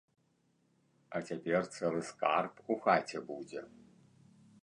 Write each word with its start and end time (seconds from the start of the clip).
А 1.17 1.21
цяпер 1.33 1.67
цэлы 1.75 2.01
скарб 2.09 2.53
у 2.75 2.77
хаце 2.85 3.17
будзе. 3.29 3.61